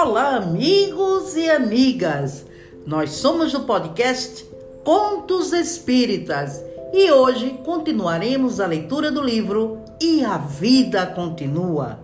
Olá, 0.00 0.36
amigos 0.36 1.34
e 1.34 1.50
amigas. 1.50 2.46
Nós 2.86 3.10
somos 3.10 3.50
do 3.50 3.62
podcast 3.62 4.46
Contos 4.84 5.52
Espíritas 5.52 6.62
e 6.92 7.10
hoje 7.10 7.58
continuaremos 7.64 8.60
a 8.60 8.66
leitura 8.68 9.10
do 9.10 9.20
livro 9.20 9.80
E 10.00 10.24
a 10.24 10.38
Vida 10.38 11.04
Continua, 11.04 11.98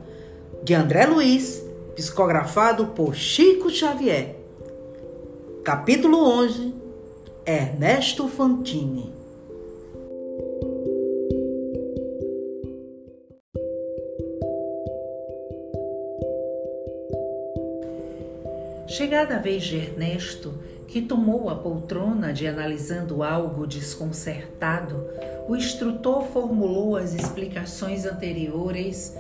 de 0.65 0.75
André 0.75 1.07
Luiz, 1.07 1.65
psicografado 1.95 2.89
por 2.89 3.15
Chico 3.15 3.71
Xavier. 3.71 4.41
Capítulo 5.63 6.19
11 6.19 6.75
Ernesto 7.47 8.27
Fantini. 8.27 9.14
Chegada 18.97 19.35
a 19.35 19.39
vez 19.41 19.65
de 19.65 19.77
Ernesto, 19.77 20.55
que 20.87 21.03
tomou 21.03 21.51
a 21.51 21.57
poltrona 21.57 22.33
de 22.33 22.47
analisando 22.47 23.25
algo 23.25 23.67
desconcertado, 23.67 25.05
o 25.49 25.57
instrutor 25.57 26.23
formulou 26.23 26.97
as 26.97 27.13
explicações 27.13 28.07
anteriores, 28.07 29.13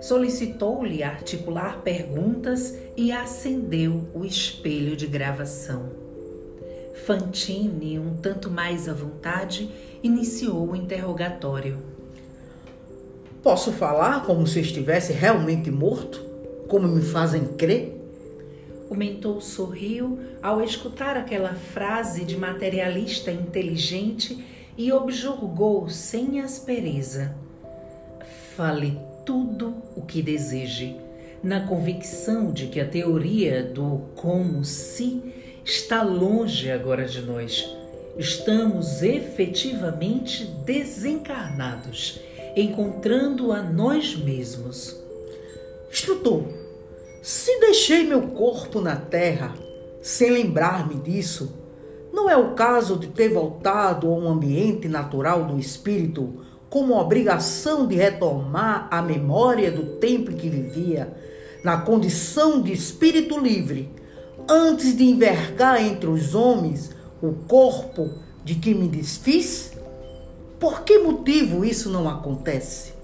solicitou-lhe 0.00 1.02
articular 1.02 1.82
perguntas 1.82 2.78
e 2.96 3.10
acendeu 3.10 4.06
o 4.14 4.24
espelho 4.24 4.94
de 4.94 5.08
gravação. 5.08 5.90
Fantine, 7.04 7.98
um 7.98 8.14
tanto 8.18 8.48
mais 8.48 8.88
à 8.88 8.92
vontade, 8.92 9.68
iniciou 10.00 10.70
o 10.70 10.76
interrogatório. 10.76 11.78
Posso 13.42 13.72
falar 13.72 14.24
como 14.24 14.46
se 14.46 14.60
estivesse 14.60 15.12
realmente 15.12 15.72
morto? 15.72 16.24
Como 16.68 16.86
me 16.86 17.02
fazem 17.02 17.44
crer? 17.56 17.97
O 18.90 18.94
mentor 18.94 19.42
sorriu 19.42 20.18
ao 20.42 20.62
escutar 20.62 21.16
aquela 21.16 21.54
frase 21.54 22.24
de 22.24 22.36
materialista 22.36 23.30
inteligente 23.30 24.42
e 24.78 24.90
objurgou 24.92 25.88
sem 25.88 26.40
aspereza. 26.40 27.34
Fale 28.56 28.98
tudo 29.26 29.74
o 29.94 30.02
que 30.02 30.22
deseje, 30.22 30.96
na 31.42 31.66
convicção 31.66 32.50
de 32.50 32.68
que 32.68 32.80
a 32.80 32.88
teoria 32.88 33.62
do 33.62 34.08
como 34.16 34.64
se 34.64 35.22
está 35.64 36.02
longe 36.02 36.70
agora 36.70 37.04
de 37.04 37.20
nós. 37.20 37.68
Estamos 38.16 39.02
efetivamente 39.02 40.44
desencarnados, 40.64 42.20
encontrando 42.56 43.52
a 43.52 43.62
nós 43.62 44.16
mesmos. 44.16 44.96
Instrutor, 45.90 46.44
se 47.28 47.60
deixei 47.60 48.04
meu 48.04 48.22
corpo 48.28 48.80
na 48.80 48.96
terra 48.96 49.54
sem 50.00 50.30
lembrar-me 50.30 50.94
disso, 50.94 51.52
não 52.10 52.30
é 52.30 52.34
o 52.34 52.54
caso 52.54 52.96
de 52.96 53.08
ter 53.08 53.28
voltado 53.28 54.06
a 54.08 54.14
um 54.14 54.26
ambiente 54.26 54.88
natural 54.88 55.44
do 55.44 55.58
espírito 55.58 56.36
como 56.70 56.98
obrigação 56.98 57.86
de 57.86 57.96
retomar 57.96 58.88
a 58.90 59.02
memória 59.02 59.70
do 59.70 59.98
tempo 59.98 60.30
em 60.30 60.36
que 60.36 60.48
vivia, 60.48 61.14
na 61.62 61.76
condição 61.76 62.62
de 62.62 62.72
espírito 62.72 63.38
livre, 63.38 63.92
antes 64.48 64.96
de 64.96 65.04
envergar 65.04 65.82
entre 65.82 66.08
os 66.08 66.34
homens 66.34 66.92
o 67.20 67.34
corpo 67.46 68.08
de 68.42 68.54
que 68.54 68.72
me 68.72 68.88
desfiz? 68.88 69.72
Por 70.58 70.80
que 70.80 70.96
motivo 70.96 71.62
isso 71.62 71.90
não 71.90 72.08
acontece? 72.08 72.97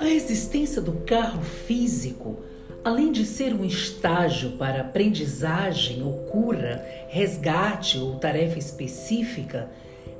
A 0.00 0.08
existência 0.08 0.80
do 0.80 0.92
carro 0.92 1.42
físico, 1.42 2.38
além 2.82 3.12
de 3.12 3.26
ser 3.26 3.52
um 3.52 3.66
estágio 3.66 4.52
para 4.52 4.80
aprendizagem 4.80 6.02
ou 6.02 6.24
cura, 6.24 6.82
resgate 7.10 7.98
ou 7.98 8.16
tarefa 8.16 8.58
específica, 8.58 9.70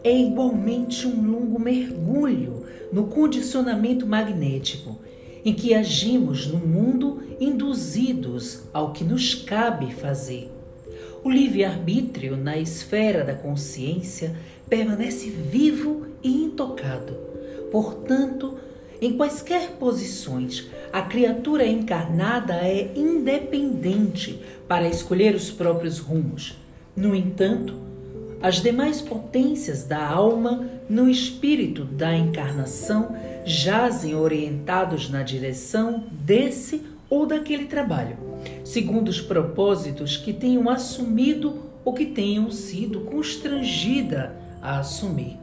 é 0.05 0.15
igualmente 0.15 1.07
um 1.07 1.31
longo 1.31 1.59
mergulho 1.59 2.67
no 2.93 3.07
condicionamento 3.07 4.07
magnético, 4.07 5.01
em 5.43 5.55
que 5.55 5.73
agimos 5.73 6.47
no 6.47 6.59
mundo 6.59 7.23
induzidos 7.41 8.65
ao 8.75 8.93
que 8.93 9.03
nos 9.03 9.35
cabe 9.35 9.95
fazer. 9.95 10.53
O 11.25 11.31
livre-arbítrio 11.31 12.37
na 12.37 12.59
esfera 12.59 13.25
da 13.25 13.33
consciência 13.33 14.37
permanece 14.69 15.31
vivo 15.31 16.07
e 16.23 16.45
intocado. 16.45 17.15
Portanto, 17.73 18.59
em 19.01 19.17
quaisquer 19.17 19.71
posições, 19.79 20.69
a 20.93 21.01
criatura 21.01 21.67
encarnada 21.67 22.55
é 22.55 22.93
independente 22.95 24.41
para 24.69 24.89
escolher 24.89 25.35
os 25.35 25.51
próprios 25.51 25.99
rumos. 25.99 26.59
No 26.95 27.15
entanto, 27.15 27.75
as 28.43 28.61
demais 28.63 29.01
potências 29.01 29.85
da 29.85 30.07
alma 30.07 30.69
no 30.89 31.09
espírito 31.09 31.85
da 31.85 32.15
encarnação 32.15 33.17
jazem 33.45 34.15
orientados 34.15 35.09
na 35.09 35.23
direção 35.23 36.05
desse 36.11 36.83
ou 37.09 37.27
daquele 37.27 37.67
trabalho, 37.67 38.17
segundo 38.65 39.09
os 39.09 39.21
propósitos 39.21 40.17
que 40.17 40.33
tenham 40.33 40.69
assumido 40.69 41.71
ou 41.85 41.95
que 41.95 42.07
tenham 42.07 42.51
sido 42.51 43.01
constrangida 43.01 44.37
a 44.63 44.79
assumir. 44.79 45.39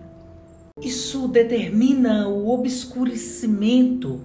Isso 0.81 1.27
determina 1.27 2.27
o 2.27 2.49
obscurecimento 2.49 4.21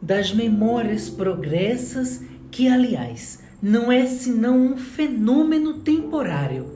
das 0.00 0.32
memórias 0.32 1.08
progressas, 1.08 2.22
que, 2.50 2.68
aliás, 2.68 3.40
não 3.60 3.90
é 3.90 4.06
senão 4.06 4.58
um 4.58 4.76
fenômeno 4.76 5.74
temporário. 5.80 6.66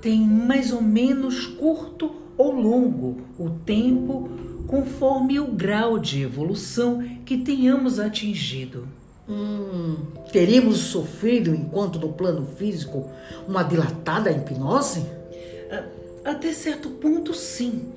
Tem 0.00 0.20
mais 0.20 0.72
ou 0.72 0.80
menos 0.80 1.46
curto 1.46 2.10
ou 2.38 2.52
longo 2.52 3.18
o 3.38 3.50
tempo 3.50 4.30
conforme 4.66 5.38
o 5.38 5.46
grau 5.46 5.98
de 5.98 6.22
evolução 6.22 7.02
que 7.24 7.36
tenhamos 7.36 7.98
atingido. 8.00 8.88
Hum, 9.28 9.96
teríamos 10.32 10.78
sofrido, 10.78 11.54
enquanto 11.54 11.98
no 11.98 12.12
plano 12.12 12.46
físico, 12.46 13.10
uma 13.46 13.62
dilatada 13.62 14.30
hipnose? 14.30 15.04
Até 16.24 16.52
certo 16.52 16.90
ponto, 16.90 17.32
sim. 17.34 17.92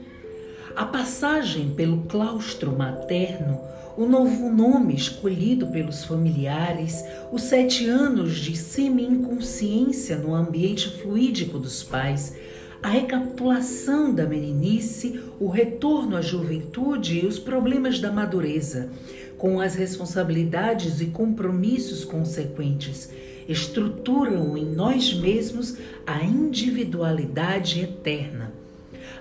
A 0.75 0.85
passagem 0.85 1.72
pelo 1.72 2.03
claustro 2.03 2.72
materno, 2.78 3.59
o 3.97 4.06
novo 4.06 4.50
nome 4.50 4.96
escolhido 4.96 5.68
pelos 5.68 6.03
familiares, 6.06 7.03
os 7.31 7.44
sete 7.44 7.88
anos 7.90 8.38
de 8.38 8.56
semi-inconsciência 8.56 10.16
no 10.18 10.34
ambiente 10.34 10.90
fluídico 11.02 11.57
dos 11.57 11.84
pais, 11.84 12.35
a 12.81 12.88
recapitulação 12.88 14.13
da 14.13 14.25
meninice, 14.25 15.19
o 15.40 15.50
retorno 15.50 16.16
à 16.16 16.22
juventude 16.22 17.19
e 17.19 17.25
os 17.25 17.40
problemas 17.40 18.00
da 18.00 18.12
madureza, 18.12 18.90
com 19.38 19.59
as 19.59 19.75
responsabilidades 19.75 21.01
e 21.01 21.07
compromissos 21.07 22.06
consequentes, 22.06 23.09
estruturam 23.50 24.56
em 24.56 24.66
nós 24.66 25.13
mesmos 25.13 25.78
a 26.06 26.24
individualidade 26.24 27.81
eterna 27.81 28.69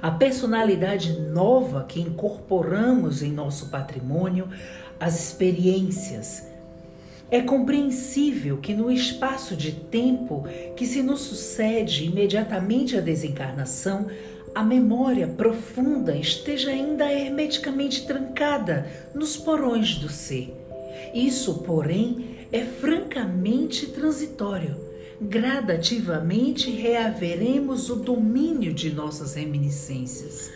a 0.01 0.11
personalidade 0.11 1.13
nova 1.21 1.85
que 1.85 2.01
incorporamos 2.01 3.23
em 3.23 3.33
nosso 3.33 3.69
patrimônio, 3.69 4.49
as 4.99 5.19
experiências. 5.19 6.47
É 7.31 7.43
compreensível 7.43 8.57
que 8.59 8.75
no 8.75 8.91
espaço 8.91 9.55
de 9.55 9.73
tempo 9.73 10.45
que 10.77 10.87
se 10.87 11.03
nos 11.03 11.21
sucede 11.21 12.05
imediatamente 12.05 12.97
à 12.97 13.01
desencarnação, 13.01 14.07
a 14.55 14.63
memória 14.63 15.27
profunda 15.27 16.17
esteja 16.17 16.71
ainda 16.71 17.13
hermeticamente 17.13 18.07
trancada 18.07 18.87
nos 19.15 19.37
porões 19.37 19.97
do 19.97 20.09
ser. 20.09 20.55
Isso, 21.13 21.59
porém, 21.59 22.47
é 22.51 22.65
francamente 22.65 23.87
transitório 23.89 24.88
gradativamente 25.21 26.71
reaveremos 26.71 27.91
o 27.91 27.97
domínio 27.97 28.73
de 28.73 28.91
nossas 28.91 29.35
reminiscências. 29.35 30.51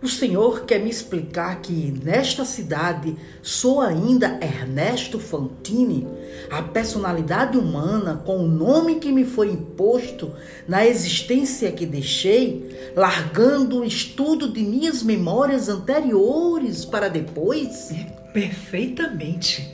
O 0.00 0.06
Senhor 0.06 0.64
quer 0.64 0.78
me 0.78 0.90
explicar 0.90 1.60
que 1.60 1.92
nesta 2.04 2.44
cidade 2.44 3.16
sou 3.42 3.80
ainda 3.80 4.38
Ernesto 4.40 5.18
Fantini, 5.18 6.06
a 6.48 6.62
personalidade 6.62 7.58
humana 7.58 8.22
com 8.24 8.36
o 8.36 8.46
nome 8.46 8.96
que 8.96 9.10
me 9.10 9.24
foi 9.24 9.50
imposto 9.50 10.32
na 10.68 10.86
existência 10.86 11.72
que 11.72 11.84
deixei, 11.84 12.92
largando 12.94 13.80
o 13.80 13.84
estudo 13.84 14.52
de 14.52 14.62
minhas 14.62 15.02
memórias 15.02 15.68
anteriores 15.68 16.84
para 16.84 17.08
depois? 17.08 17.90
Perfeitamente. 18.32 19.68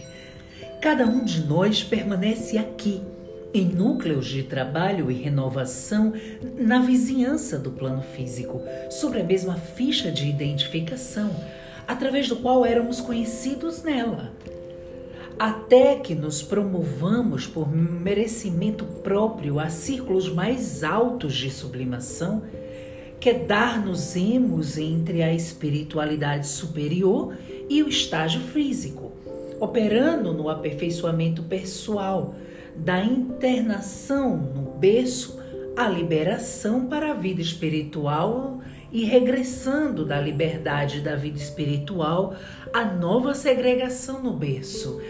Cada 0.80 1.04
um 1.04 1.22
de 1.22 1.44
nós 1.44 1.82
permanece 1.82 2.56
aqui 2.56 3.02
em 3.54 3.64
núcleos 3.64 4.26
de 4.26 4.42
trabalho 4.42 5.12
e 5.12 5.14
renovação 5.14 6.12
na 6.58 6.80
vizinhança 6.80 7.56
do 7.56 7.70
plano 7.70 8.02
físico, 8.02 8.60
sobre 8.90 9.20
a 9.20 9.24
mesma 9.24 9.54
ficha 9.54 10.10
de 10.10 10.28
identificação, 10.28 11.30
através 11.86 12.28
do 12.28 12.36
qual 12.36 12.66
éramos 12.66 13.00
conhecidos 13.00 13.82
nela. 13.84 14.32
até 15.38 15.96
que 15.96 16.14
nos 16.14 16.42
promovamos 16.42 17.46
por 17.46 17.68
merecimento 17.68 18.84
próprio 18.84 19.58
a 19.58 19.68
círculos 19.68 20.32
mais 20.32 20.84
altos 20.84 21.34
de 21.34 21.50
sublimação, 21.50 22.42
que 23.18 23.32
dar-nos-emos 23.32 24.78
entre 24.78 25.22
a 25.22 25.32
espiritualidade 25.32 26.46
superior 26.46 27.36
e 27.68 27.82
o 27.82 27.88
estágio 27.88 28.40
físico, 28.42 29.12
operando 29.58 30.32
no 30.32 30.48
aperfeiçoamento 30.48 31.42
pessoal, 31.42 32.34
da 32.76 33.02
internação 33.02 34.36
no 34.36 34.62
berço 34.72 35.38
à 35.76 35.88
liberação 35.88 36.86
para 36.86 37.10
a 37.10 37.14
vida 37.14 37.40
espiritual 37.40 38.60
e 38.92 39.04
regressando 39.04 40.04
da 40.04 40.20
liberdade 40.20 41.00
da 41.00 41.16
vida 41.16 41.38
espiritual 41.38 42.34
à 42.72 42.84
nova 42.84 43.34
segregação 43.34 44.22
no 44.22 44.32
berço. 44.32 45.00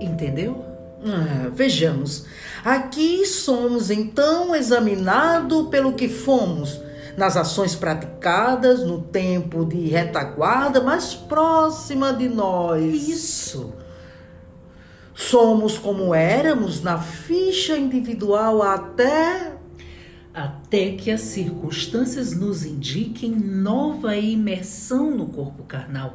Entendeu? 0.00 0.64
Ah, 1.04 1.50
vejamos. 1.52 2.24
Aqui 2.64 3.26
somos 3.26 3.90
então 3.90 4.54
examinados 4.54 5.68
pelo 5.68 5.94
que 5.94 6.08
fomos 6.08 6.80
nas 7.16 7.36
ações 7.36 7.74
praticadas 7.74 8.84
no 8.84 9.02
tempo 9.02 9.64
de 9.64 9.88
retaguarda 9.88 10.80
mais 10.80 11.14
próxima 11.14 12.12
de 12.12 12.28
nós. 12.28 13.08
Isso. 13.08 13.72
Somos 15.14 15.78
como 15.78 16.14
éramos 16.14 16.82
na 16.82 16.98
ficha 16.98 17.76
individual 17.76 18.62
até 18.62 19.52
até 20.34 20.92
que 20.92 21.10
as 21.10 21.20
circunstâncias 21.20 22.34
nos 22.34 22.64
indiquem 22.64 23.30
nova 23.30 24.16
imersão 24.16 25.10
no 25.10 25.26
corpo 25.26 25.62
carnal, 25.64 26.14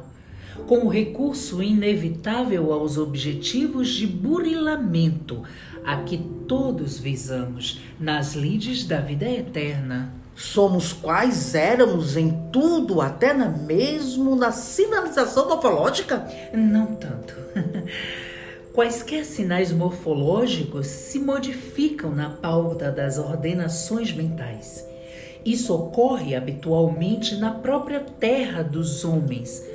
com 0.66 0.86
o 0.86 0.88
recurso 0.88 1.62
inevitável 1.62 2.72
aos 2.72 2.98
objetivos 2.98 3.90
de 3.90 4.06
burilamento 4.06 5.44
a 5.84 5.98
que 5.98 6.18
todos 6.48 6.98
visamos 6.98 7.80
nas 7.98 8.34
lides 8.34 8.84
da 8.84 9.00
vida 9.00 9.28
eterna. 9.30 10.12
Somos 10.34 10.92
quais 10.92 11.54
éramos 11.54 12.16
em 12.16 12.30
tudo, 12.52 13.00
até 13.00 13.32
na 13.32 13.48
mesmo 13.48 14.36
na 14.36 14.52
sinalização 14.52 15.48
morfológica? 15.48 16.28
Não 16.52 16.94
tanto. 16.94 17.34
Quaisquer 18.78 19.24
sinais 19.24 19.72
morfológicos 19.72 20.86
se 20.86 21.18
modificam 21.18 22.14
na 22.14 22.30
pauta 22.30 22.92
das 22.92 23.18
ordenações 23.18 24.12
mentais. 24.12 24.88
Isso 25.44 25.74
ocorre 25.74 26.36
habitualmente 26.36 27.34
na 27.34 27.50
própria 27.50 27.98
terra 27.98 28.62
dos 28.62 29.04
homens, 29.04 29.66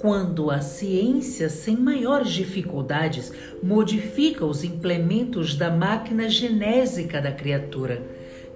quando 0.00 0.50
a 0.50 0.60
ciência, 0.60 1.48
sem 1.48 1.76
maiores 1.76 2.32
dificuldades, 2.32 3.32
modifica 3.62 4.44
os 4.44 4.64
implementos 4.64 5.54
da 5.54 5.70
máquina 5.70 6.28
genésica 6.28 7.20
da 7.20 7.30
criatura, 7.30 8.02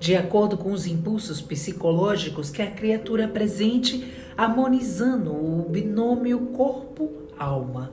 de 0.01 0.17
acordo 0.17 0.59
com 0.59 0.73
os 0.73 0.85
impulsos 0.85 1.41
psicológicos 1.41 2.51
que 2.51 2.61
a 2.61 2.69
criatura 2.69 3.27
apresente, 3.27 4.13
harmonizando 4.37 5.31
o 5.31 5.65
binômio 5.71 6.41
corpo-alma. 6.47 7.93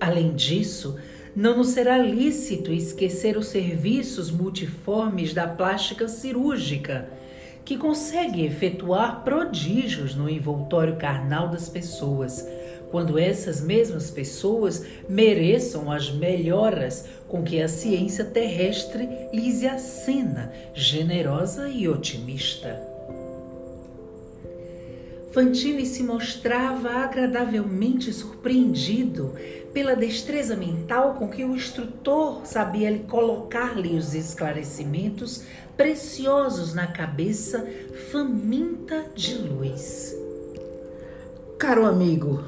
Além 0.00 0.34
disso, 0.34 0.96
não 1.36 1.58
nos 1.58 1.68
será 1.68 1.98
lícito 1.98 2.72
esquecer 2.72 3.36
os 3.36 3.48
serviços 3.48 4.30
multiformes 4.30 5.34
da 5.34 5.46
plástica 5.46 6.08
cirúrgica, 6.08 7.10
que 7.62 7.76
consegue 7.76 8.42
efetuar 8.46 9.22
prodígios 9.22 10.14
no 10.14 10.30
envoltório 10.30 10.96
carnal 10.96 11.48
das 11.50 11.68
pessoas, 11.68 12.48
quando 12.90 13.18
essas 13.18 13.60
mesmas 13.60 14.10
pessoas 14.10 14.86
mereçam 15.06 15.92
as 15.92 16.10
melhoras 16.10 17.04
com 17.28 17.42
que 17.42 17.60
a 17.60 17.68
ciência 17.68 18.24
terrestre 18.24 19.06
lhes 19.30 19.62
acena, 19.62 20.50
generosa 20.72 21.68
e 21.68 21.86
otimista. 21.86 22.95
Fantini 25.36 25.84
se 25.84 26.02
mostrava 26.02 26.88
agradavelmente 26.88 28.10
surpreendido 28.10 29.34
pela 29.70 29.94
destreza 29.94 30.56
mental 30.56 31.16
com 31.16 31.28
que 31.28 31.44
o 31.44 31.54
instrutor 31.54 32.40
sabia 32.46 32.88
lhe 32.88 33.00
colocar-lhe 33.00 33.98
os 33.98 34.14
esclarecimentos 34.14 35.42
preciosos 35.76 36.72
na 36.72 36.86
cabeça 36.86 37.68
faminta 38.10 39.10
de 39.14 39.34
luz. 39.34 40.16
Caro 41.58 41.84
amigo, 41.84 42.42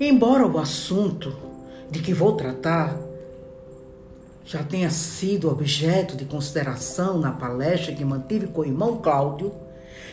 embora 0.00 0.46
o 0.46 0.58
assunto 0.58 1.36
de 1.90 1.98
que 1.98 2.14
vou 2.14 2.32
tratar 2.32 2.98
já 4.42 4.62
tenha 4.64 4.88
sido 4.88 5.50
objeto 5.50 6.16
de 6.16 6.24
consideração 6.24 7.18
na 7.18 7.32
palestra 7.32 7.94
que 7.94 8.06
mantive 8.06 8.46
com 8.46 8.62
o 8.62 8.64
irmão 8.64 9.02
Cláudio, 9.02 9.52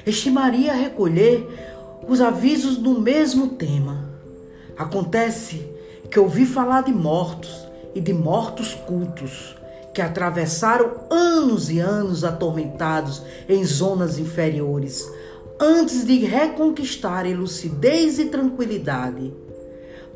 estimaria 0.06 0.74
recolher 0.74 1.72
os 2.08 2.22
avisos 2.22 2.78
do 2.78 3.00
mesmo 3.00 3.50
tema. 3.50 4.10
Acontece 4.78 5.66
que 6.10 6.20
ouvi 6.20 6.46
falar 6.46 6.84
de 6.84 6.92
mortos 6.92 7.68
e 7.96 8.02
de 8.02 8.14
mortos 8.14 8.74
cultos 8.74 9.56
que 9.94 10.02
atravessaram 10.02 10.92
anos 11.10 11.70
e 11.70 11.80
anos 11.80 12.24
atormentados 12.24 13.22
em 13.48 13.64
zonas 13.64 14.18
inferiores 14.18 15.08
antes 15.60 16.06
de 16.06 16.18
reconquistarem 16.20 17.36
lucidez 17.36 18.20
e 18.20 18.26
tranquilidade. 18.26 19.34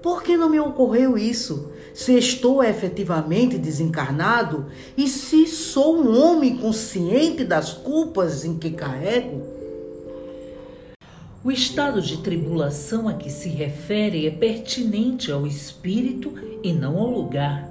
Por 0.01 0.23
que 0.23 0.35
não 0.35 0.49
me 0.49 0.59
ocorreu 0.59 1.17
isso? 1.17 1.71
Se 1.93 2.17
estou 2.17 2.63
efetivamente 2.63 3.57
desencarnado 3.57 4.65
e 4.95 5.07
se 5.07 5.47
sou 5.47 5.97
um 5.97 6.21
homem 6.21 6.57
consciente 6.57 7.43
das 7.43 7.73
culpas 7.73 8.45
em 8.45 8.57
que 8.57 8.71
carrego? 8.71 9.56
O 11.47 11.51
estado 11.51 12.01
de 12.01 12.17
tribulação 12.17 13.07
a 13.07 13.13
que 13.13 13.29
se 13.29 13.47
refere 13.47 14.27
é 14.27 14.29
pertinente 14.29 15.31
ao 15.31 15.47
espírito 15.47 16.33
e 16.61 16.73
não 16.73 16.97
ao 16.97 17.09
lugar. 17.09 17.65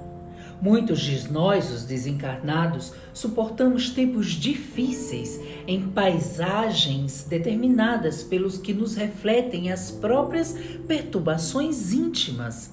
Muitos 0.59 0.99
de 0.99 1.31
nós, 1.31 1.71
os 1.71 1.83
desencarnados, 1.83 2.91
suportamos 3.13 3.91
tempos 3.91 4.31
difíceis 4.31 5.39
em 5.67 5.89
paisagens 5.89 7.27
determinadas 7.29 8.23
pelos 8.23 8.57
que 8.57 8.73
nos 8.73 8.95
refletem 8.95 9.71
as 9.71 9.91
próprias 9.91 10.55
perturbações 10.87 11.93
íntimas. 11.93 12.71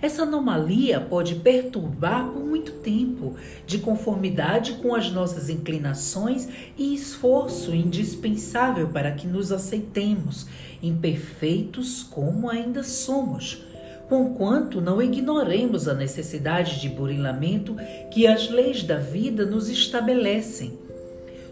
Essa 0.00 0.22
anomalia 0.22 1.00
pode 1.00 1.36
perturbar 1.36 2.28
por 2.28 2.44
muito 2.44 2.72
tempo, 2.72 3.34
de 3.66 3.78
conformidade 3.78 4.74
com 4.74 4.94
as 4.94 5.10
nossas 5.10 5.48
inclinações 5.48 6.48
e 6.76 6.94
esforço 6.94 7.74
indispensável 7.74 8.88
para 8.88 9.12
que 9.12 9.26
nos 9.26 9.50
aceitemos, 9.52 10.46
imperfeitos 10.82 12.02
como 12.02 12.48
ainda 12.48 12.82
somos, 12.82 13.64
conquanto 14.08 14.80
não 14.80 15.02
ignoremos 15.02 15.86
a 15.86 15.94
necessidade 15.94 16.80
de 16.80 16.88
burilamento 16.88 17.76
que 18.10 18.26
as 18.26 18.48
leis 18.48 18.82
da 18.82 18.96
vida 18.96 19.44
nos 19.44 19.68
estabelecem. 19.68 20.78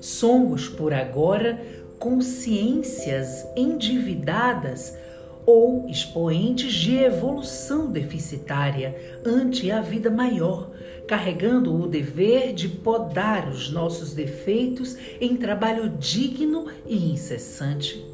Somos, 0.00 0.68
por 0.68 0.95
agora, 0.95 1.61
consciências 1.99 3.47
endividadas 3.56 4.97
ou 5.46 5.88
expoentes 5.88 6.74
de 6.74 6.96
evolução 6.96 7.90
deficitária 7.90 9.20
ante 9.24 9.70
a 9.70 9.80
vida 9.80 10.10
maior, 10.10 10.72
carregando 11.06 11.72
o 11.72 11.86
dever 11.86 12.52
de 12.52 12.68
podar 12.68 13.48
os 13.48 13.70
nossos 13.70 14.12
defeitos 14.12 14.96
em 15.20 15.36
trabalho 15.36 15.88
digno 15.88 16.66
e 16.84 17.12
incessante. 17.12 18.04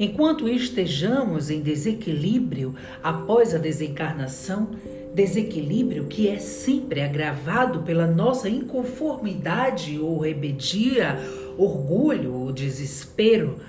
Enquanto 0.00 0.48
estejamos 0.48 1.50
em 1.50 1.60
desequilíbrio 1.60 2.74
após 3.00 3.54
a 3.54 3.58
desencarnação, 3.58 4.70
desequilíbrio 5.14 6.06
que 6.06 6.26
é 6.26 6.40
sempre 6.40 7.00
agravado 7.00 7.82
pela 7.82 8.04
nossa 8.04 8.48
inconformidade 8.48 9.96
ou 10.00 10.18
rebedia, 10.18 11.16
orgulho 11.56 12.34
ou 12.34 12.52
desespero, 12.52 13.60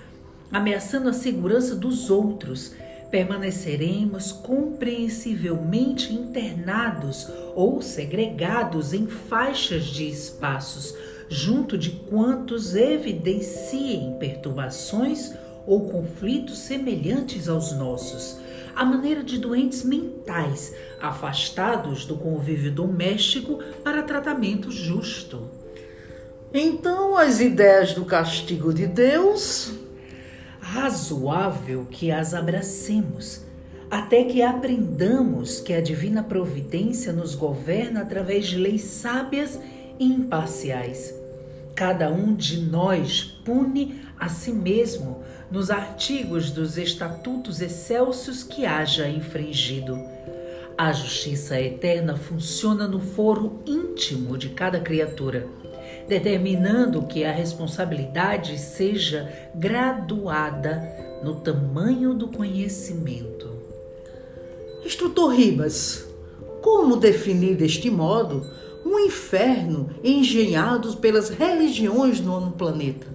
ameaçando 0.52 1.10
a 1.10 1.14
segurança 1.14 1.76
dos 1.76 2.10
outros, 2.10 2.74
permaneceremos 3.16 4.34
compreensivelmente 4.34 6.14
internados 6.14 7.32
ou 7.56 7.82
segregados 7.82 8.92
em 8.92 9.08
faixas 9.08 9.86
de 9.86 10.06
espaços, 10.06 10.94
junto 11.30 11.78
de 11.78 11.92
quantos 11.92 12.76
evidenciem 12.76 14.18
perturbações 14.20 15.32
ou 15.66 15.90
conflitos 15.90 16.60
semelhantes 16.60 17.48
aos 17.48 17.72
nossos, 17.72 18.38
à 18.76 18.84
maneira 18.84 19.24
de 19.24 19.38
doentes 19.38 19.86
mentais 19.86 20.76
afastados 21.00 22.06
do 22.06 22.18
convívio 22.18 22.70
doméstico 22.70 23.64
para 23.82 24.04
tratamento 24.04 24.70
justo. 24.70 25.50
Então, 26.54 27.16
as 27.16 27.40
ideias 27.40 27.94
do 27.94 28.04
castigo 28.04 28.74
de 28.74 28.86
Deus 28.86 29.85
razoável 30.76 31.88
que 31.90 32.12
as 32.12 32.34
abracemos, 32.34 33.46
até 33.90 34.26
que 34.26 34.42
aprendamos 34.42 35.62
que 35.62 35.72
a 35.74 35.80
divina 35.80 36.22
providência 36.22 37.14
nos 37.14 37.34
governa 37.34 38.02
através 38.02 38.48
de 38.48 38.58
leis 38.58 38.82
sábias 38.82 39.58
e 39.98 40.04
imparciais. 40.06 41.16
Cada 41.74 42.12
um 42.12 42.36
de 42.36 42.60
nós 42.60 43.24
pune 43.46 44.02
a 44.20 44.28
si 44.28 44.52
mesmo 44.52 45.24
nos 45.50 45.72
artigos 45.72 46.52
dos 46.52 46.78
estatutos 46.78 47.62
excelsos 47.62 48.44
que 48.44 48.66
haja 48.66 49.08
infringido. 49.08 49.98
A 50.78 50.92
justiça 50.92 51.58
eterna 51.58 52.18
funciona 52.18 52.86
no 52.86 53.00
foro 53.00 53.62
íntimo 53.66 54.38
de 54.38 54.50
cada 54.50 54.82
criatura, 54.82 55.48
determinando 56.08 57.04
que 57.04 57.24
a 57.24 57.32
responsabilidade 57.32 58.58
seja 58.58 59.32
graduada 59.54 60.82
no 61.24 61.36
tamanho 61.36 62.14
do 62.14 62.28
conhecimento. 62.28 63.50
Instrutor 64.86 65.34
Ribas, 65.34 66.06
como 66.62 66.98
definir 66.98 67.56
deste 67.56 67.90
modo 67.90 68.46
um 68.86 69.00
inferno 69.00 69.90
engenhado 70.04 70.96
pelas 70.98 71.30
religiões 71.30 72.20
no 72.20 72.52
planeta? 72.52 73.08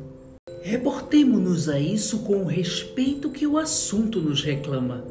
Reportemo-nos 0.63 1.69
a 1.69 1.79
isso 1.79 2.19
com 2.21 2.43
o 2.43 2.47
respeito 2.47 3.31
que 3.31 3.47
o 3.47 3.57
assunto 3.57 4.21
nos 4.21 4.43
reclama. 4.43 5.05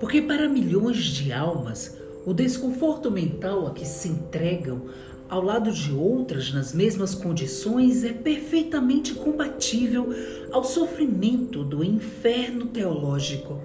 Porque 0.00 0.20
para 0.20 0.48
milhões 0.48 0.98
de 1.04 1.32
almas, 1.32 1.96
o 2.26 2.34
desconforto 2.34 3.10
mental 3.10 3.66
a 3.66 3.70
que 3.70 3.86
se 3.86 4.08
entregam 4.08 4.82
ao 5.30 5.40
lado 5.40 5.70
de 5.70 5.92
outras 5.92 6.52
nas 6.52 6.72
mesmas 6.72 7.14
condições 7.14 8.02
é 8.02 8.12
perfeitamente 8.12 9.14
compatível 9.14 10.12
ao 10.50 10.64
sofrimento 10.64 11.62
do 11.62 11.84
inferno 11.84 12.66
teológico, 12.66 13.60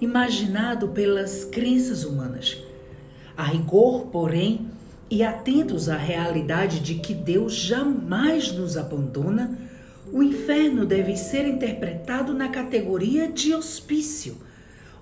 imaginado 0.00 0.88
pelas 0.88 1.44
crenças 1.44 2.04
humanas. 2.06 2.56
A 3.36 3.44
rigor, 3.44 4.06
porém, 4.06 4.66
e 5.10 5.22
atentos 5.22 5.90
à 5.90 5.96
realidade 5.96 6.80
de 6.80 6.94
que 6.94 7.12
Deus 7.12 7.52
jamais 7.54 8.50
nos 8.52 8.78
abandona, 8.78 9.58
o 10.10 10.22
inferno 10.22 10.86
deve 10.86 11.18
ser 11.18 11.46
interpretado 11.46 12.32
na 12.32 12.48
categoria 12.48 13.28
de 13.28 13.54
hospício 13.54 14.38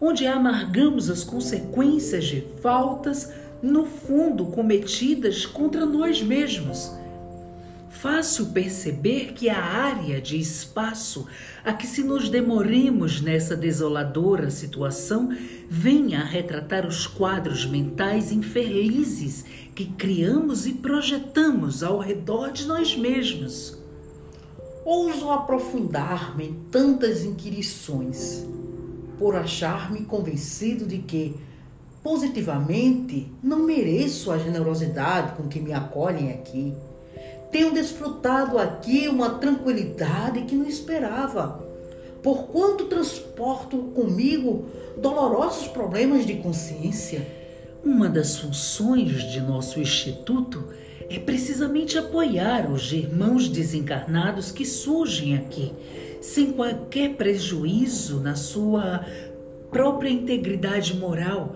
onde 0.01 0.27
amargamos 0.27 1.11
as 1.11 1.25
consequências 1.25 2.25
de 2.25 2.45
faltas, 2.63 3.33
no 3.63 3.85
fundo 3.87 4.47
cometidas 4.47 5.45
contra 5.45 5.85
nós 5.85 6.23
mesmos. 6.23 6.93
Fácil 7.91 8.47
perceber 8.47 9.33
que 9.33 9.49
a 9.49 9.61
área 9.61 10.21
de 10.21 10.39
espaço 10.39 11.27
a 11.65 11.73
que 11.73 11.87
se 11.87 12.05
nos 12.05 12.29
demoremos 12.29 13.21
nessa 13.21 13.57
desoladora 13.57 14.51
situação 14.51 15.31
venha 15.69 16.21
a 16.21 16.25
retratar 16.25 16.87
os 16.87 17.07
quadros 17.07 17.67
mentais 17.67 18.31
infelizes 18.31 19.45
que 19.75 19.87
criamos 19.87 20.67
e 20.67 20.75
projetamos 20.75 21.83
ao 21.83 21.99
redor 21.99 22.53
de 22.53 22.67
nós 22.67 22.97
mesmos. 22.97 23.77
Ouso 24.85 25.31
aprofundar-me 25.31 26.45
em 26.45 26.55
tantas 26.71 27.25
inquirições 27.25 28.47
por 29.19 29.35
achar-me 29.35 30.05
convencido 30.05 30.87
de 30.87 30.99
que, 30.99 31.35
positivamente, 32.03 33.33
não 33.43 33.61
mereço 33.61 34.31
a 34.31 34.39
generosidade 34.39 35.37
com 35.37 35.49
que 35.49 35.61
me 35.61 35.73
acolhem 35.73 36.31
aqui. 36.31 36.75
Tenho 37.51 37.73
desfrutado 37.73 38.59
aqui 38.59 39.09
uma 39.09 39.31
tranquilidade 39.31 40.43
que 40.43 40.55
não 40.55 40.67
esperava, 40.67 41.65
porquanto 42.23 42.85
transporto 42.87 43.79
comigo 43.95 44.67
dolorosos 44.97 45.67
problemas 45.69 46.27
de 46.27 46.37
consciência. 46.37 47.27
Uma 47.85 48.09
das 48.09 48.37
funções 48.37 49.23
de 49.31 49.41
nosso 49.41 49.81
instituto 49.81 50.65
é 51.09 51.19
precisamente 51.19 51.97
apoiar 51.97 52.71
os 52.71 52.93
irmãos 52.93 53.49
desencarnados 53.49 54.53
que 54.53 54.67
surgem 54.67 55.37
aqui 55.37 55.73
sem 56.21 56.53
qualquer 56.53 57.15
prejuízo 57.15 58.21
na 58.21 58.35
sua 58.35 59.05
própria 59.71 60.11
integridade 60.11 60.97
moral, 60.97 61.55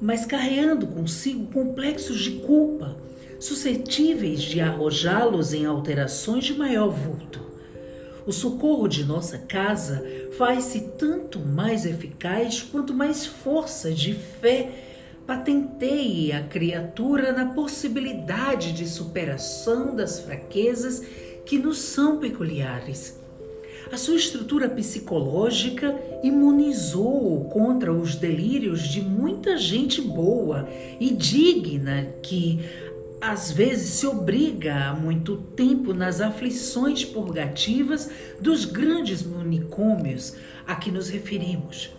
mas 0.00 0.24
carregando 0.24 0.86
consigo 0.86 1.46
complexos 1.52 2.20
de 2.20 2.32
culpa, 2.40 2.96
suscetíveis 3.38 4.40
de 4.42 4.60
arrojá-los 4.60 5.52
em 5.52 5.66
alterações 5.66 6.44
de 6.44 6.54
maior 6.54 6.88
vulto. 6.88 7.40
O 8.26 8.32
socorro 8.32 8.86
de 8.86 9.04
nossa 9.04 9.38
casa 9.38 10.04
faz-se 10.36 10.92
tanto 10.98 11.38
mais 11.38 11.84
eficaz 11.84 12.62
quanto 12.62 12.94
mais 12.94 13.26
força 13.26 13.90
de 13.92 14.14
fé 14.14 14.70
patenteie 15.26 16.32
a 16.32 16.42
criatura 16.42 17.32
na 17.32 17.46
possibilidade 17.46 18.72
de 18.72 18.86
superação 18.86 19.94
das 19.94 20.20
fraquezas 20.20 21.02
que 21.44 21.58
nos 21.58 21.78
são 21.78 22.18
peculiares 22.18 23.19
a 23.90 23.96
sua 23.96 24.16
estrutura 24.16 24.68
psicológica 24.68 25.98
imunizou-o 26.22 27.44
contra 27.48 27.92
os 27.92 28.14
delírios 28.14 28.82
de 28.88 29.00
muita 29.00 29.56
gente 29.56 30.00
boa 30.00 30.68
e 30.98 31.10
digna 31.10 32.06
que 32.22 32.60
às 33.20 33.50
vezes 33.50 33.90
se 33.90 34.06
obriga 34.06 34.88
há 34.88 34.94
muito 34.94 35.36
tempo 35.36 35.92
nas 35.92 36.20
aflições 36.20 37.04
purgativas 37.04 38.10
dos 38.40 38.64
grandes 38.64 39.22
manicômios 39.22 40.34
a 40.66 40.74
que 40.74 40.90
nos 40.90 41.08
referimos, 41.08 41.90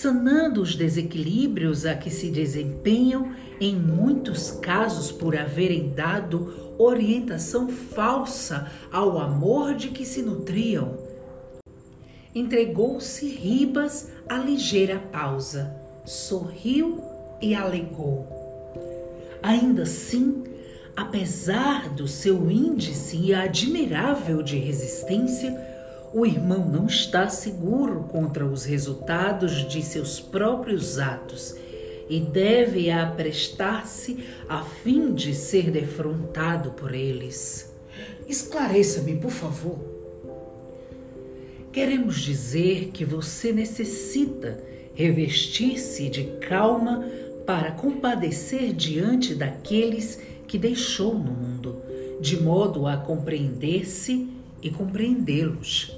sanando 0.00 0.62
os 0.62 0.76
desequilíbrios 0.76 1.84
a 1.84 1.92
que 1.92 2.08
se 2.08 2.30
desempenham, 2.30 3.32
em 3.60 3.74
muitos 3.74 4.52
casos 4.52 5.10
por 5.10 5.36
haverem 5.36 5.90
dado 5.90 6.74
orientação 6.78 7.68
falsa 7.68 8.70
ao 8.92 9.18
amor 9.18 9.74
de 9.74 9.88
que 9.88 10.04
se 10.04 10.22
nutriam. 10.22 10.96
Entregou-se 12.32 13.26
Ribas 13.26 14.12
a 14.28 14.38
ligeira 14.38 15.00
pausa, 15.00 15.74
sorriu 16.04 17.02
e 17.42 17.52
alegou. 17.52 18.28
Ainda 19.42 19.82
assim, 19.82 20.44
apesar 20.94 21.88
do 21.88 22.06
seu 22.06 22.48
índice 22.48 23.34
admirável 23.34 24.44
de 24.44 24.58
resistência, 24.58 25.67
o 26.12 26.24
irmão 26.24 26.68
não 26.68 26.86
está 26.86 27.28
seguro 27.28 28.04
contra 28.04 28.46
os 28.46 28.64
resultados 28.64 29.68
de 29.68 29.82
seus 29.82 30.20
próprios 30.20 30.98
atos 30.98 31.54
e 32.08 32.18
deve 32.18 32.90
aprestar-se 32.90 34.24
a 34.48 34.62
fim 34.62 35.12
de 35.12 35.34
ser 35.34 35.70
defrontado 35.70 36.70
por 36.72 36.94
eles. 36.94 37.74
Esclareça-me, 38.26 39.16
por 39.16 39.30
favor. 39.30 39.78
Queremos 41.70 42.20
dizer 42.20 42.90
que 42.92 43.04
você 43.04 43.52
necessita 43.52 44.58
revestir-se 44.94 46.08
de 46.08 46.24
calma 46.40 47.04
para 47.46 47.72
compadecer 47.72 48.72
diante 48.72 49.34
daqueles 49.34 50.20
que 50.46 50.58
deixou 50.58 51.14
no 51.14 51.30
mundo, 51.30 51.82
de 52.20 52.40
modo 52.42 52.86
a 52.86 52.96
compreender-se 52.96 54.28
e 54.62 54.70
compreendê-los. 54.70 55.97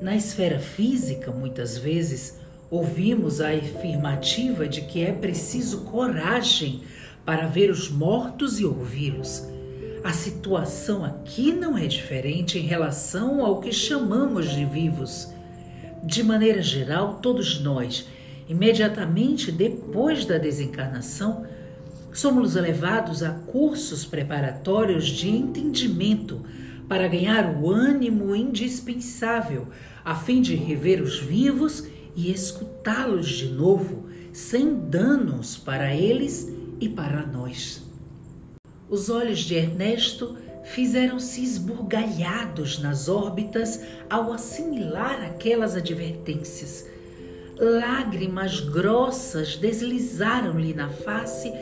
Na 0.00 0.14
esfera 0.14 0.58
física, 0.58 1.30
muitas 1.30 1.76
vezes, 1.76 2.38
Ouvimos 2.70 3.40
a 3.40 3.48
afirmativa 3.48 4.68
de 4.68 4.82
que 4.82 5.02
é 5.02 5.10
preciso 5.10 5.84
coragem 5.84 6.82
para 7.24 7.46
ver 7.46 7.70
os 7.70 7.88
mortos 7.88 8.60
e 8.60 8.64
ouvi-los. 8.66 9.48
A 10.04 10.12
situação 10.12 11.02
aqui 11.02 11.50
não 11.50 11.78
é 11.78 11.86
diferente 11.86 12.58
em 12.58 12.62
relação 12.66 13.42
ao 13.42 13.58
que 13.58 13.72
chamamos 13.72 14.50
de 14.50 14.66
vivos. 14.66 15.32
De 16.04 16.22
maneira 16.22 16.60
geral, 16.60 17.20
todos 17.22 17.58
nós, 17.58 18.06
imediatamente 18.46 19.50
depois 19.50 20.26
da 20.26 20.36
desencarnação, 20.36 21.46
somos 22.12 22.54
levados 22.54 23.22
a 23.22 23.30
cursos 23.30 24.04
preparatórios 24.04 25.06
de 25.06 25.30
entendimento 25.30 26.44
para 26.88 27.06
ganhar 27.06 27.54
o 27.54 27.70
ânimo 27.70 28.34
indispensável 28.34 29.68
a 30.04 30.14
fim 30.14 30.40
de 30.40 30.54
rever 30.54 31.02
os 31.02 31.18
vivos 31.18 31.86
e 32.16 32.32
escutá-los 32.32 33.28
de 33.28 33.48
novo, 33.48 34.08
sem 34.32 34.74
danos 34.74 35.56
para 35.56 35.94
eles 35.94 36.50
e 36.80 36.88
para 36.88 37.26
nós. 37.26 37.82
Os 38.88 39.10
olhos 39.10 39.40
de 39.40 39.54
Ernesto 39.54 40.36
fizeram-se 40.64 41.42
esburgalhados 41.42 42.78
nas 42.78 43.08
órbitas 43.08 43.82
ao 44.08 44.32
assimilar 44.32 45.22
aquelas 45.22 45.76
advertências. 45.76 46.86
Lágrimas 47.58 48.60
grossas 48.60 49.56
deslizaram-lhe 49.56 50.72
na 50.72 50.88
face, 50.88 51.52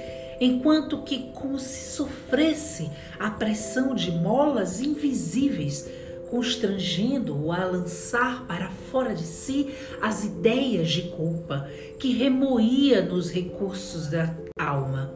enquanto 0.40 1.02
que, 1.02 1.30
como 1.34 1.58
se 1.58 1.92
sofresse 1.92 2.90
a 3.18 3.30
pressão 3.30 3.94
de 3.94 4.10
molas 4.10 4.80
invisíveis, 4.80 5.88
constrangendo-o 6.30 7.52
a 7.52 7.64
lançar 7.64 8.46
para 8.46 8.70
fora 8.90 9.14
de 9.14 9.22
si 9.22 9.70
as 10.00 10.24
ideias 10.24 10.90
de 10.90 11.02
culpa 11.02 11.68
que 11.98 12.12
remoía 12.12 13.02
nos 13.02 13.30
recursos 13.30 14.08
da 14.08 14.34
alma. 14.58 15.12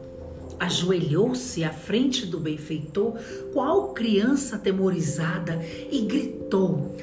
Ajoelhou-se 0.59 1.63
à 1.63 1.71
frente 1.71 2.25
do 2.25 2.39
benfeitor, 2.39 3.15
qual 3.51 3.93
criança 3.93 4.55
atemorizada, 4.57 5.59
e 5.91 6.01
gritou: 6.01 6.95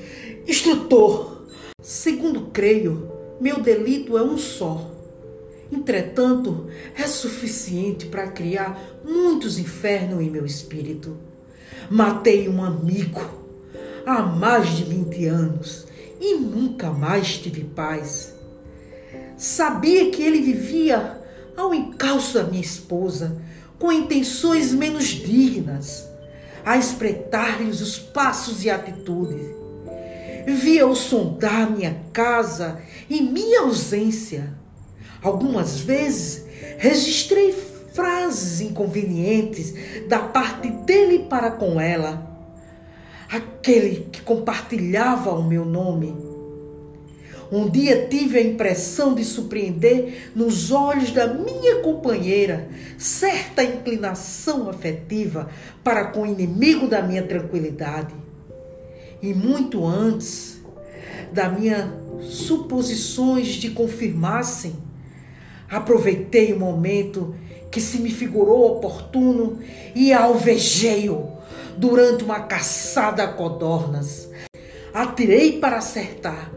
Instrutor, 0.46 1.42
segundo 1.82 2.52
creio, 2.52 3.10
meu 3.40 3.60
delito 3.60 4.16
é 4.16 4.22
um 4.22 4.38
só. 4.38 4.97
Entretanto, 5.70 6.66
é 6.96 7.06
suficiente 7.06 8.06
para 8.06 8.28
criar 8.28 8.78
muitos 9.04 9.58
infernos 9.58 10.22
em 10.22 10.30
meu 10.30 10.46
espírito. 10.46 11.16
Matei 11.90 12.48
um 12.48 12.64
amigo 12.64 13.20
há 14.06 14.22
mais 14.22 14.70
de 14.76 14.84
20 14.84 15.26
anos 15.26 15.86
e 16.20 16.34
nunca 16.34 16.90
mais 16.90 17.36
tive 17.36 17.64
paz. 17.64 18.34
Sabia 19.36 20.10
que 20.10 20.22
ele 20.22 20.40
vivia 20.40 21.20
ao 21.56 21.74
encalço 21.74 22.34
da 22.34 22.44
minha 22.44 22.62
esposa, 22.62 23.40
com 23.78 23.92
intenções 23.92 24.72
menos 24.72 25.06
dignas, 25.06 26.08
a 26.64 26.76
espreitar-lhes 26.76 27.80
os 27.80 27.98
passos 27.98 28.64
e 28.64 28.70
atitudes. 28.70 29.46
Via-o 30.46 30.94
sondar 30.94 31.70
minha 31.70 32.02
casa 32.12 32.80
em 33.08 33.22
minha 33.22 33.60
ausência. 33.60 34.57
Algumas 35.22 35.80
vezes 35.80 36.44
registrei 36.78 37.52
frases 37.92 38.60
inconvenientes 38.60 39.74
da 40.06 40.20
parte 40.20 40.70
dele 40.70 41.26
para 41.28 41.50
com 41.50 41.80
ela, 41.80 42.24
aquele 43.28 44.08
que 44.12 44.22
compartilhava 44.22 45.32
o 45.32 45.42
meu 45.42 45.64
nome. 45.64 46.14
Um 47.50 47.68
dia 47.68 48.06
tive 48.08 48.38
a 48.38 48.42
impressão 48.42 49.14
de 49.14 49.24
surpreender 49.24 50.30
nos 50.36 50.70
olhos 50.70 51.10
da 51.10 51.26
minha 51.26 51.80
companheira 51.80 52.68
certa 52.98 53.64
inclinação 53.64 54.68
afetiva 54.68 55.48
para 55.82 56.06
com 56.06 56.22
o 56.22 56.26
inimigo 56.26 56.86
da 56.86 57.02
minha 57.02 57.22
tranquilidade. 57.22 58.14
E 59.22 59.32
muito 59.32 59.84
antes 59.84 60.60
da 61.32 61.48
minha 61.48 61.92
suposições 62.20 63.48
de 63.48 63.70
confirmassem, 63.70 64.76
aproveitei 65.70 66.52
o 66.52 66.58
momento 66.58 67.34
que 67.70 67.80
se 67.80 67.98
me 67.98 68.10
figurou 68.10 68.76
oportuno 68.76 69.58
e 69.94 70.12
alvejei-o 70.12 71.28
durante 71.76 72.24
uma 72.24 72.40
caçada 72.40 73.22
a 73.22 73.28
codornas. 73.28 74.28
Atirei 74.92 75.58
para 75.58 75.78
acertar 75.78 76.50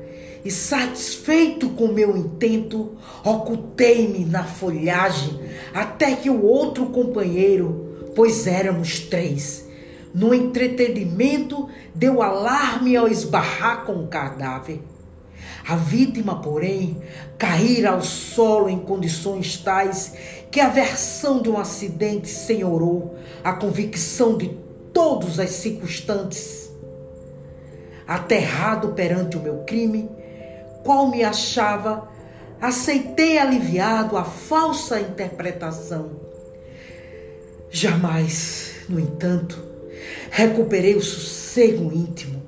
e, 0.43 0.49
satisfeito 0.49 1.69
com 1.69 1.89
meu 1.89 2.17
intento, 2.17 2.97
ocultei-me 3.23 4.25
na 4.25 4.43
folhagem 4.43 5.39
até 5.73 6.15
que 6.15 6.29
o 6.29 6.43
outro 6.43 6.87
companheiro, 6.87 8.11
pois 8.15 8.47
éramos 8.47 8.99
três, 9.01 9.67
no 10.13 10.33
entretenimento 10.33 11.69
deu 11.93 12.21
alarme 12.21 12.95
ao 12.95 13.07
esbarrar 13.07 13.85
com 13.85 14.03
o 14.03 14.07
cadáver. 14.07 14.79
A 15.67 15.75
vítima, 15.75 16.41
porém, 16.41 17.01
caíra 17.37 17.91
ao 17.91 18.01
solo 18.01 18.69
em 18.69 18.79
condições 18.79 19.57
tais 19.57 20.13
que 20.49 20.59
a 20.59 20.69
versão 20.69 21.41
de 21.41 21.49
um 21.49 21.57
acidente 21.57 22.27
senhorou 22.27 23.15
a 23.43 23.53
convicção 23.53 24.37
de 24.37 24.49
todos 24.93 25.39
as 25.39 25.51
circunstantes. 25.51 26.69
Aterrado 28.07 28.89
perante 28.89 29.37
o 29.37 29.41
meu 29.41 29.59
crime, 29.59 30.09
qual 30.83 31.07
me 31.07 31.23
achava, 31.23 32.09
aceitei 32.59 33.37
aliviado 33.37 34.17
a 34.17 34.23
falsa 34.23 34.99
interpretação. 34.99 36.11
Jamais, 37.69 38.75
no 38.89 38.99
entanto, 38.99 39.63
recuperei 40.29 40.95
o 40.95 41.01
sossego 41.01 41.93
íntimo. 41.93 42.41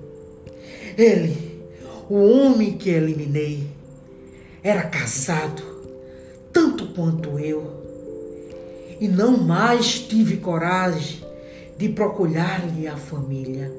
Ele, 0.97 1.52
o 2.09 2.15
homem 2.15 2.77
que 2.77 2.89
eliminei, 2.89 3.67
era 4.63 4.83
casado, 4.83 5.63
tanto 6.51 6.87
quanto 6.87 7.39
eu, 7.39 7.83
e 8.99 9.07
não 9.07 9.37
mais 9.37 9.99
tive 9.99 10.37
coragem 10.37 11.23
de 11.77 11.89
procurar-lhe 11.89 12.87
a 12.87 12.95
família, 12.95 13.71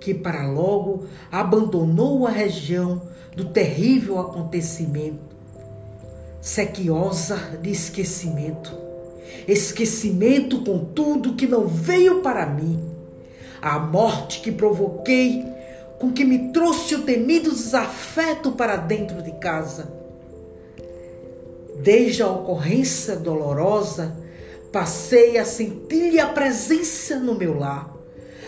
que 0.00 0.12
para 0.12 0.46
logo 0.46 1.06
abandonou 1.30 2.26
a 2.26 2.30
região 2.30 3.02
do 3.34 3.46
terrível 3.46 4.18
acontecimento, 4.20 5.34
sequiosa 6.40 7.58
de 7.62 7.70
esquecimento. 7.70 8.84
Esquecimento 9.48 10.60
com 10.60 10.84
tudo 10.84 11.34
que 11.34 11.46
não 11.46 11.66
veio 11.66 12.20
para 12.20 12.46
mim. 12.46 12.80
A 13.60 13.78
morte 13.78 14.40
que 14.40 14.52
provoquei, 14.52 15.44
com 16.04 16.12
que 16.12 16.22
me 16.22 16.52
trouxe 16.52 16.94
o 16.96 17.02
temido 17.02 17.50
desafeto 17.50 18.52
para 18.52 18.76
dentro 18.76 19.22
de 19.22 19.32
casa. 19.32 19.90
Desde 21.78 22.22
a 22.22 22.28
ocorrência 22.28 23.16
dolorosa, 23.16 24.14
passei 24.70 25.38
a 25.38 25.46
sentir-lhe 25.46 26.20
a 26.20 26.26
presença 26.26 27.18
no 27.18 27.34
meu 27.34 27.58
lar 27.58 27.94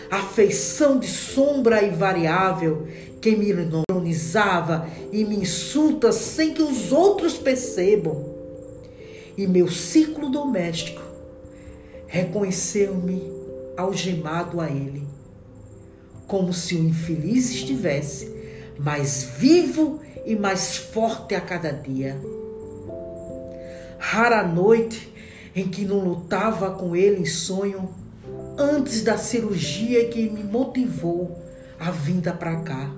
afeição 0.09 0.99
de 0.99 1.07
sombra 1.07 1.83
invariável 1.83 2.87
que 3.19 3.35
me 3.35 3.47
ironizava 3.47 4.87
e 5.11 5.25
me 5.25 5.37
insulta 5.37 6.11
sem 6.11 6.53
que 6.53 6.61
os 6.61 6.91
outros 6.91 7.37
percebam. 7.37 8.23
E 9.35 9.47
meu 9.47 9.67
ciclo 9.67 10.29
doméstico 10.29 11.01
reconheceu-me 12.05 13.29
algemado 13.75 14.61
a 14.61 14.69
ele, 14.69 15.06
como 16.27 16.53
se 16.53 16.75
o 16.75 16.83
infeliz 16.83 17.49
estivesse 17.51 18.35
mais 18.77 19.23
vivo 19.23 19.99
e 20.25 20.35
mais 20.35 20.77
forte 20.77 21.33
a 21.33 21.41
cada 21.41 21.71
dia. 21.71 22.19
Rara 23.97 24.43
noite 24.43 25.11
em 25.55 25.67
que 25.67 25.85
não 25.85 25.99
lutava 25.99 26.71
com 26.71 26.95
ele 26.95 27.21
em 27.21 27.25
sonho 27.25 27.89
antes 28.57 29.03
da 29.03 29.17
cirurgia 29.17 30.07
que 30.09 30.29
me 30.29 30.43
motivou 30.43 31.41
a 31.79 31.89
vinda 31.91 32.33
para 32.33 32.57
cá. 32.57 32.91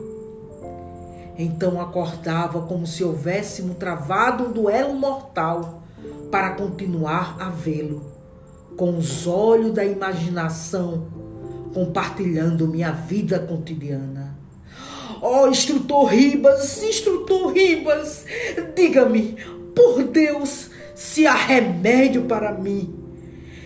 Então 1.37 1.79
acordava 1.79 2.63
como 2.63 2.85
se 2.85 3.03
houvéssemos 3.03 3.77
travado 3.77 4.45
um 4.45 4.51
duelo 4.51 4.93
mortal 4.93 5.83
para 6.29 6.51
continuar 6.51 7.37
a 7.39 7.49
vê-lo, 7.49 8.11
com 8.75 8.97
os 8.97 9.25
olhos 9.25 9.73
da 9.73 9.85
imaginação, 9.85 11.07
compartilhando 11.73 12.67
minha 12.67 12.91
vida 12.91 13.39
cotidiana. 13.39 14.37
Oh, 15.21 15.47
instrutor 15.47 16.05
Ribas, 16.05 16.81
instrutor 16.83 17.51
Ribas, 17.51 18.25
diga-me, 18.75 19.35
por 19.75 20.03
Deus, 20.03 20.69
se 20.95 21.27
há 21.27 21.35
remédio 21.35 22.23
para 22.23 22.53
mim 22.53 22.99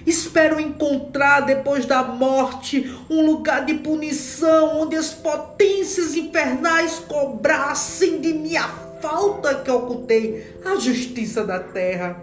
Espero 0.06 0.60
encontrar 0.60 1.42
depois 1.42 1.86
da 1.86 2.04
morte 2.04 2.94
um 3.10 3.26
lugar 3.26 3.66
de 3.66 3.76
punição 3.76 4.82
onde 4.82 4.96
as 4.98 5.13
potências 5.13 6.13
infernais 6.16 7.00
cobrassem 7.00 8.20
de 8.20 8.34
mim 8.34 8.58
a 8.58 8.68
falta 9.02 9.56
que 9.56 9.72
ocultei 9.72 10.58
à 10.66 10.76
justiça 10.76 11.46
da 11.46 11.60
terra. 11.60 12.22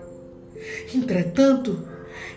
Entretanto, 0.95 1.88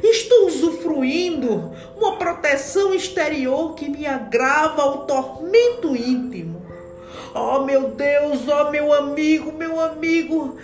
estou 0.10 0.48
usufruindo 0.48 1.72
uma 1.96 2.18
proteção 2.18 2.94
exterior 2.94 3.76
que 3.76 3.90
me 3.90 4.06
agrava 4.06 4.86
o 4.86 4.98
tormento 5.06 5.96
íntimo. 5.96 6.62
Oh 7.34 7.64
meu 7.64 7.92
Deus, 7.92 8.48
oh 8.48 8.70
meu 8.70 8.94
amigo, 8.94 9.52
meu 9.52 9.80
amigo, 9.80 10.58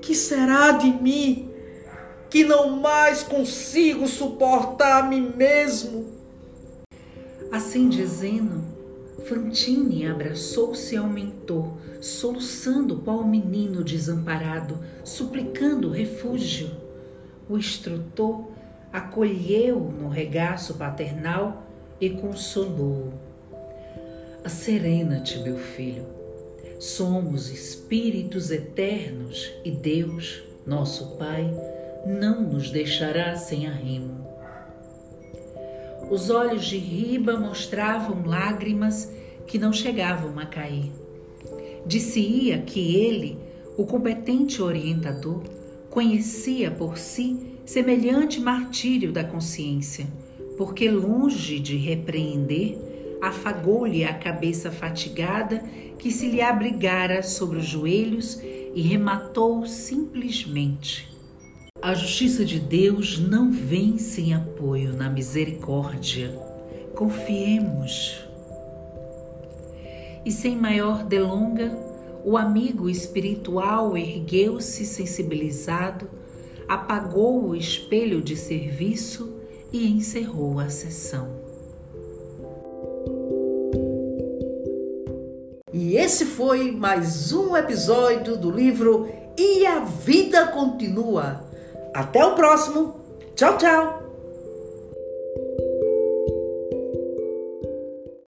que 0.00 0.14
será 0.14 0.72
de 0.72 0.90
mim? 0.90 1.54
que 2.34 2.42
não 2.42 2.68
mais 2.80 3.22
consigo 3.22 4.08
suportar 4.08 5.04
a 5.04 5.06
mim 5.06 5.32
mesmo. 5.36 6.06
Assim 7.52 7.88
dizendo, 7.88 8.60
Fantine 9.24 10.08
abraçou-se 10.08 10.96
ao 10.96 11.06
mentor, 11.06 11.74
soluçando 12.00 12.96
qual 12.96 13.24
menino 13.24 13.84
desamparado, 13.84 14.80
suplicando 15.04 15.90
refúgio. 15.90 16.72
O 17.48 17.58
instrutor 17.58 18.46
acolheu 18.92 19.80
no 19.80 20.08
regaço 20.08 20.74
paternal 20.74 21.62
e 22.00 22.10
consolou. 22.10 23.12
Acerena-te, 24.44 25.38
meu 25.38 25.58
filho. 25.58 26.06
Somos 26.78 27.50
espíritos 27.50 28.50
eternos 28.50 29.50
e 29.64 29.70
Deus, 29.70 30.42
nosso 30.66 31.16
Pai, 31.16 31.50
não 32.06 32.42
nos 32.42 32.70
deixará 32.70 33.36
sem 33.36 33.66
arrimo. 33.66 34.24
Os 36.10 36.28
olhos 36.28 36.66
de 36.66 36.76
Riba 36.76 37.38
mostravam 37.38 38.26
lágrimas 38.26 39.10
que 39.46 39.58
não 39.58 39.72
chegavam 39.72 40.38
a 40.38 40.44
cair. 40.44 40.92
Disse-ia 41.86 42.58
que 42.58 42.96
ele, 42.96 43.38
o 43.76 43.86
competente 43.86 44.60
orientador, 44.60 45.42
conhecia 45.94 46.72
por 46.72 46.98
si 46.98 47.54
semelhante 47.64 48.40
martírio 48.40 49.12
da 49.12 49.22
consciência, 49.22 50.08
porque 50.58 50.90
longe 50.90 51.60
de 51.60 51.76
repreender, 51.76 52.76
afagou-lhe 53.22 54.04
a 54.04 54.12
cabeça 54.12 54.72
fatigada 54.72 55.62
que 55.96 56.10
se 56.10 56.28
lhe 56.28 56.42
abrigara 56.42 57.22
sobre 57.22 57.58
os 57.58 57.64
joelhos 57.64 58.40
e 58.74 58.82
rematou 58.82 59.64
simplesmente. 59.66 61.08
A 61.80 61.94
justiça 61.94 62.44
de 62.44 62.58
Deus 62.58 63.20
não 63.20 63.52
vem 63.52 63.96
sem 63.96 64.34
apoio 64.34 64.94
na 64.94 65.08
misericórdia. 65.08 66.28
Confiemos. 66.96 68.18
E 70.26 70.32
sem 70.32 70.56
maior 70.56 71.04
delonga, 71.04 71.93
o 72.24 72.38
amigo 72.38 72.88
espiritual 72.88 73.96
ergueu-se 73.96 74.86
sensibilizado, 74.86 76.08
apagou 76.66 77.44
o 77.44 77.54
espelho 77.54 78.22
de 78.22 78.34
serviço 78.34 79.36
e 79.70 79.86
encerrou 79.90 80.58
a 80.58 80.70
sessão. 80.70 81.44
E 85.72 85.96
esse 85.96 86.24
foi 86.24 86.70
mais 86.70 87.32
um 87.32 87.56
episódio 87.56 88.36
do 88.36 88.50
livro 88.50 89.08
E 89.36 89.66
a 89.66 89.80
Vida 89.80 90.46
Continua. 90.46 91.44
Até 91.92 92.24
o 92.24 92.34
próximo. 92.34 93.00
Tchau, 93.34 93.58
tchau. 93.58 94.03